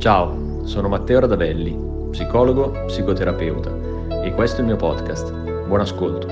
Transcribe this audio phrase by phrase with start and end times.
[0.00, 1.76] Ciao, sono Matteo Radavelli,
[2.08, 5.30] psicologo, psicoterapeuta e questo è il mio podcast.
[5.66, 6.26] Buon ascolto.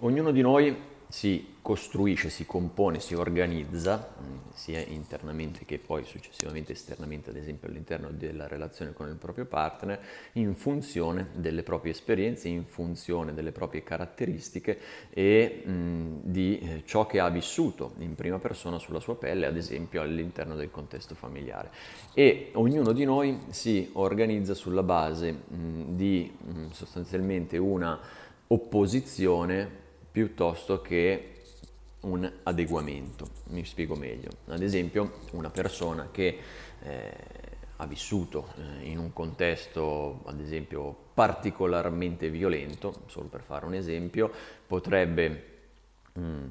[0.00, 0.76] Ognuno di noi
[1.08, 7.68] si costruisce, si compone, si organizza, mm, sia internamente che poi successivamente esternamente, ad esempio
[7.68, 10.00] all'interno della relazione con il proprio partner,
[10.32, 14.80] in funzione delle proprie esperienze, in funzione delle proprie caratteristiche
[15.10, 19.46] e mh, mm, di eh, ciò che ha vissuto in prima persona sulla sua pelle,
[19.46, 21.70] ad esempio all'interno del contesto familiare.
[22.14, 27.96] E ognuno di noi si organizza sulla base mh, mm, di mh, sostanzialmente una
[28.48, 29.78] opposizione
[30.10, 31.34] piuttosto che
[32.00, 33.28] un adeguamento.
[33.48, 34.30] Mi spiego meglio.
[34.46, 36.38] Ad esempio, una persona che
[36.82, 37.12] eh,
[37.76, 44.30] ha vissuto eh, in un contesto, ad esempio, particolarmente violento, solo per fare un esempio,
[44.66, 45.44] potrebbe
[46.12, 46.48] mh, mm,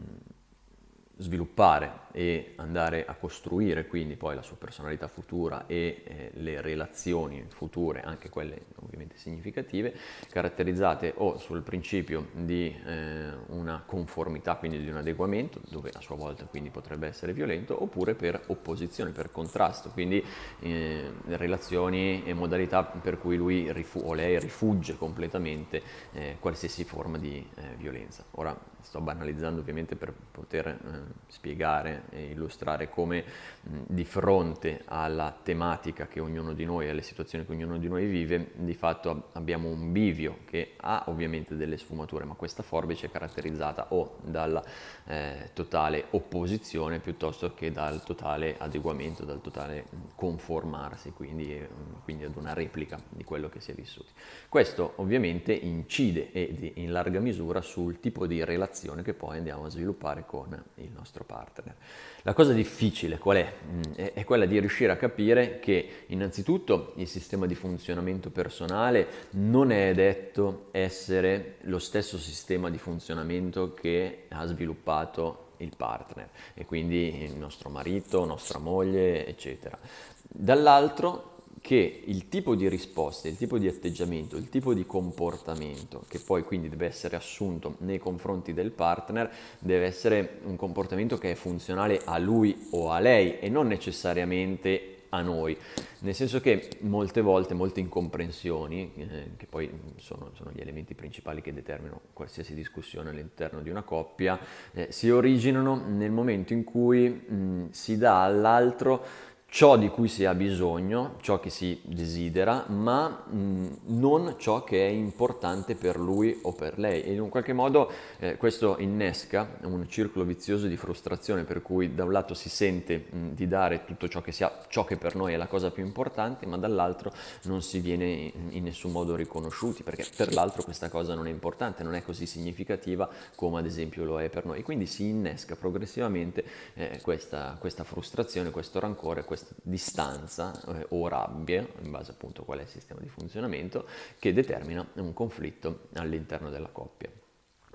[1.20, 7.46] sviluppare e andare a costruire quindi poi la sua personalità futura e eh, le relazioni
[7.50, 9.94] future, anche quelle ovviamente significative,
[10.30, 16.16] caratterizzate o sul principio di eh, una conformità, quindi di un adeguamento, dove a sua
[16.16, 20.24] volta quindi potrebbe essere violento, oppure per opposizione, per contrasto, quindi
[20.62, 25.82] eh, relazioni e modalità per cui lui rifu- o lei rifugge completamente
[26.14, 28.24] eh, qualsiasi forma di eh, violenza.
[28.32, 33.24] Ora sto banalizzando ovviamente per poter eh, spiegare e illustrare come
[33.62, 38.06] mh, di fronte alla tematica che ognuno di noi, alle situazioni che ognuno di noi
[38.06, 43.12] vive, di fatto abbiamo un bivio che ha ovviamente delle sfumature, ma questa forbice è
[43.12, 44.64] caratterizzata o dalla
[45.06, 49.86] eh, totale opposizione piuttosto che dal totale adeguamento, dal totale
[50.16, 51.68] conformarsi, quindi, eh,
[52.04, 54.12] quindi ad una replica di quello che si è vissuto.
[54.48, 59.70] Questo ovviamente incide e in larga misura sul tipo di relazione che poi andiamo a
[59.70, 61.76] sviluppare con il nostro partner.
[62.24, 63.54] La cosa difficile qual è?
[63.66, 63.82] Mm,
[64.14, 69.94] è quella di riuscire a capire che innanzitutto il sistema di funzionamento personale non è
[69.94, 77.36] detto essere lo stesso sistema di funzionamento che ha sviluppato il partner e quindi il
[77.36, 79.78] nostro marito, nostra moglie, eccetera.
[80.22, 86.20] Dall'altro che il tipo di risposta, il tipo di atteggiamento, il tipo di comportamento che
[86.20, 91.36] poi quindi deve essere assunto nei confronti del partner deve essere un comportamento che è
[91.36, 95.58] funzionale a lui o a lei e non necessariamente a noi,
[96.00, 101.42] nel senso che molte volte molte incomprensioni, eh, che poi sono, sono, gli elementi principali
[101.42, 104.40] che determinano qualsiasi discussione all'interno di una coppia,
[104.72, 110.26] eh, si originano nel momento in cui mh, si dà all'altro ciò di cui si
[110.26, 116.38] ha bisogno, ciò che si desidera, ma mh, non ciò che è importante per lui
[116.44, 117.02] o per lei.
[117.02, 121.96] E in un qualche modo eh, questo innesca un circolo vizioso di frustrazione per cui
[121.96, 125.16] da un lato si sente mh, di dare tutto ciò che, ha, ciò che per
[125.16, 127.12] noi è la cosa più importante, ma dall'altro
[127.44, 131.32] non si viene in, in nessun modo riconosciuti, perché per l'altro questa cosa non è
[131.32, 134.62] importante, non è così significativa come ad esempio lo è per noi.
[134.62, 136.46] Quindi si innesca progressivamente
[136.76, 142.42] eh, questa, questa frustrazione, questo rancore, questo questa distanza eh, o rabbia, in base appunto
[142.42, 147.10] a qual è il sistema di funzionamento, che determina un conflitto all'interno della coppia.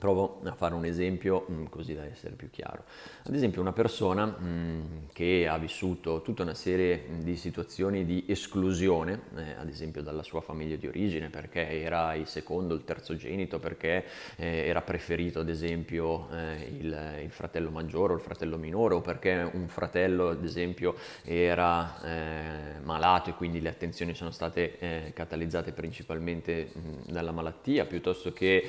[0.05, 2.85] Provo a fare un esempio mm, così da essere più chiaro.
[3.23, 4.81] Ad esempio una persona mm,
[5.15, 10.43] che ha vissuto tutta una serie di situazioni di esclusione, eh, ad esempio dalla sua
[10.43, 14.05] famiglia di origine, perché era il secondo, il terzogenito, perché
[14.37, 19.49] eh, era preferito ad esempio eh, il, fratello maggiore o il fratello minore, o perché
[19.55, 26.71] un fratello ad esempio era malato e quindi le attenzioni sono state catalizzate principalmente
[27.07, 28.69] dalla malattia, piuttosto che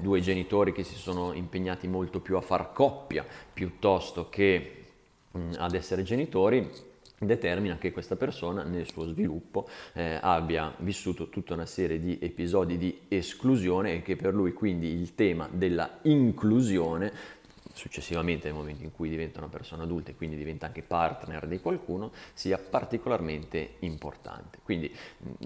[0.00, 4.84] due genitori genitori che si sono impegnati molto più a far coppia piuttosto che
[5.32, 6.70] mh, ad essere genitori,
[7.18, 12.76] determina che questa persona nel suo sviluppo eh, abbia vissuto tutta una serie di episodi
[12.76, 17.12] di esclusione e che per lui quindi il tema della inclusione
[17.76, 21.60] successivamente nel momento in cui diventa una persona adulta e quindi diventa anche partner di
[21.60, 24.58] qualcuno, sia particolarmente importante.
[24.62, 24.94] Quindi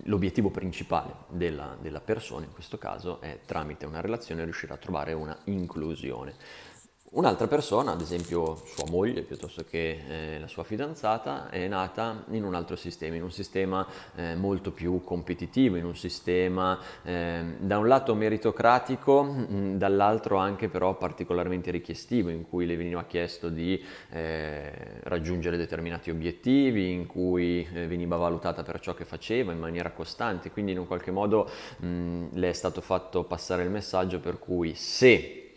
[0.05, 5.13] l'obiettivo principale della, della persona in questo caso è tramite una relazione riuscire a trovare
[5.13, 6.35] una inclusione.
[7.13, 12.45] Un'altra persona, ad esempio sua moglie piuttosto che eh, la sua fidanzata, è nata in
[12.45, 13.85] un altro sistema, in un sistema
[14.15, 20.37] eh, molto più competitivo, in un sistema eh, da un lato meritocratico, mh, mm, dall'altro
[20.37, 27.07] anche però particolarmente richiestivo, in cui le veniva chiesto di eh, raggiungere determinati obiettivi, in
[27.07, 31.11] cui eh, veniva valutata per ciò che faceva in maniera costante, quindi in un qualche
[31.11, 35.55] modo mh, mm, le è stato fatto passare il messaggio per cui se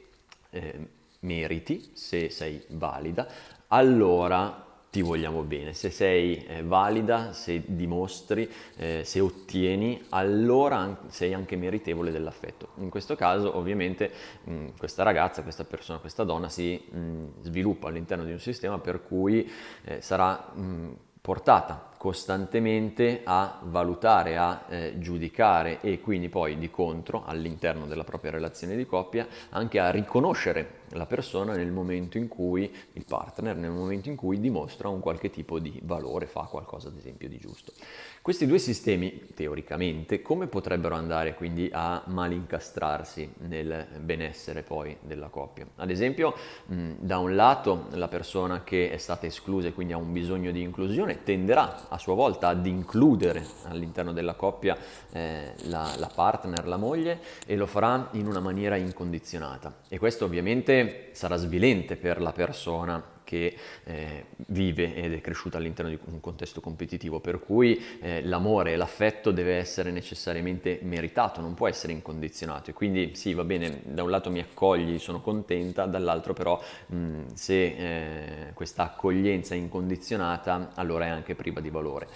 [0.50, 3.28] eh, meriti, se sei valida,
[3.68, 5.74] allora ti vogliamo bene.
[5.74, 8.48] Se sei eh, valida, se dimostri,
[8.78, 12.70] eh, se ottieni, allora sei anche meritevole dell'affetto.
[12.76, 14.12] In questo caso, ovviamente,
[14.44, 19.02] mh, questa ragazza, questa persona, questa donna si mh, sviluppa all'interno di un sistema per
[19.02, 19.52] cui
[19.84, 27.24] eh, sarà mh, portata costantemente a valutare, a eh, giudicare e quindi poi di contro
[27.26, 32.72] all'interno della propria relazione di coppia anche a riconoscere la persona nel momento in cui,
[32.94, 36.98] il partner, nel momento in cui dimostra un qualche tipo di valore, fa qualcosa ad
[36.98, 37.74] esempio di giusto.
[38.22, 45.68] Questi due sistemi, teoricamente, come potrebbero andare quindi a malincastrarsi nel benessere poi della coppia?
[45.76, 46.36] Ad esempio,
[46.68, 50.52] mh, da un lato la persona che è stata esclusa e quindi ha un bisogno
[50.52, 54.76] di inclusione tenderà a sua volta ad includere all'interno della coppia
[55.12, 59.74] eh, la, la partner, la moglie e lo farà in una maniera incondizionata.
[59.88, 65.92] E questo ovviamente sarà svilente per la persona che eh, vive ed è cresciuta all'interno
[65.92, 71.54] di un contesto competitivo, per cui eh, l'amore e l'affetto deve essere necessariamente meritato, non
[71.54, 72.70] può essere incondizionato.
[72.70, 77.34] E quindi sì, va bene, da un lato mi accogli, sono contenta, dall'altro però mh,
[77.34, 82.08] se eh, questa accoglienza è incondizionata, allora è anche priva di valore.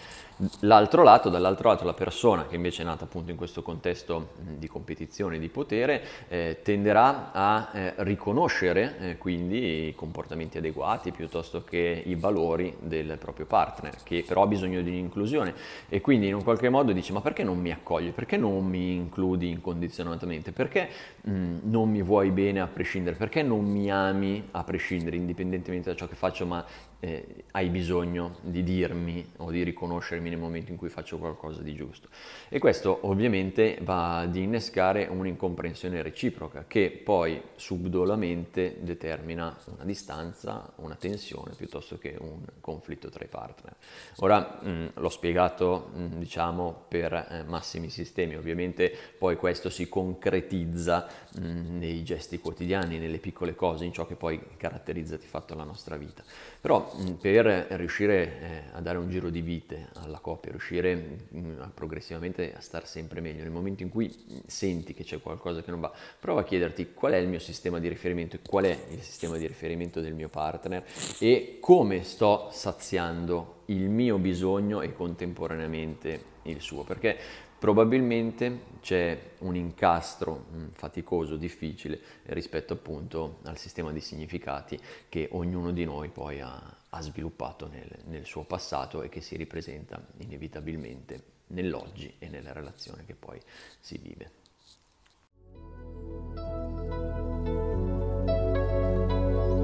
[0.59, 4.67] L'altro lato, dall'altro lato, la persona che invece è nata appunto in questo contesto di
[4.67, 12.03] competizione, di potere, eh, tenderà a eh, riconoscere eh, quindi i comportamenti adeguati piuttosto che
[12.05, 15.55] i valori del proprio partner, che però ha bisogno di un'inclusione
[15.89, 18.93] e quindi in un qualche modo dice ma perché non mi accogli, perché non mi
[18.93, 20.87] includi incondizionatamente, perché
[21.21, 25.95] mh, non mi vuoi bene a prescindere, perché non mi ami a prescindere, indipendentemente da
[25.95, 26.63] ciò che faccio, ma
[26.99, 31.75] eh, hai bisogno di dirmi o di riconoscermi nel momento in cui faccio qualcosa di
[31.75, 32.09] giusto.
[32.49, 40.95] E questo ovviamente va ad innescare un'incomprensione reciproca che poi subdolamente determina una distanza, una
[40.95, 43.75] tensione piuttosto che un conflitto tra i partner.
[44.17, 51.07] Ora mh, l'ho spiegato mh, diciamo per eh, massimi sistemi, ovviamente poi questo si concretizza
[51.35, 55.63] mh, nei gesti quotidiani, nelle piccole cose, in ciò che poi caratterizza di fatto la
[55.63, 56.23] nostra vita.
[56.59, 61.61] Però Mm, per riuscire eh, a dare un giro di vite alla coppia, riuscire mm,
[61.73, 65.71] progressivamente a star sempre meglio, nel momento in cui mm, senti che c'è qualcosa che
[65.71, 68.77] non va, prova a chiederti qual è il mio sistema di riferimento e qual è
[68.89, 70.83] il sistema di riferimento del mio partner
[71.19, 77.17] e come sto saziando il mio bisogno e contemporaneamente il suo, perché
[77.59, 85.85] probabilmente c'è un incastro faticoso, difficile rispetto appunto al sistema di significati che ognuno di
[85.85, 92.13] noi poi ha, ha sviluppato nel, nel suo passato e che si ripresenta inevitabilmente nell'oggi
[92.19, 93.39] e nella relazione che poi
[93.79, 94.31] si vive.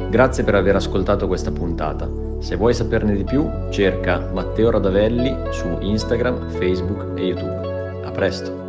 [0.10, 2.08] Grazie per aver ascoltato questa puntata.
[2.40, 7.63] Se vuoi saperne di più, cerca Matteo Radavelli su Instagram, Facebook e YouTube.
[8.06, 8.63] A presto!